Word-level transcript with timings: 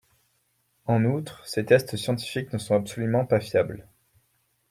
En 0.87 1.05
outre, 1.05 1.45
ces 1.45 1.63
tests 1.63 1.95
scientifiques 1.95 2.51
ne 2.53 2.57
sont 2.57 2.73
absolument 2.73 3.23
pas 3.23 3.39
fiables. 3.39 3.87